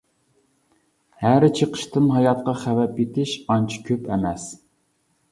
ھەرە 1.25 1.49
چېقىشتىن 1.59 2.07
ھاياتقا 2.13 2.55
خەۋپ 2.61 2.97
يېتىش 3.01 3.33
ئانچە 3.57 3.83
كۆپ 3.91 4.09
ئەمەس. 4.15 4.47